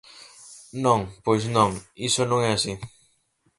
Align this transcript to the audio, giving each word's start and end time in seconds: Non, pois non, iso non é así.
Non, 0.85 0.99
pois 1.25 1.43
non, 1.55 1.69
iso 2.09 2.21
non 2.31 2.39
é 2.47 2.49
así. 2.53 2.73